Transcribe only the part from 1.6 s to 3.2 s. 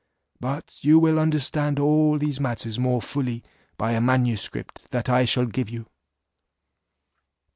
all these matters more